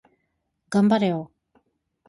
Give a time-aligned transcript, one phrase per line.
[0.71, 1.29] 頑張れよ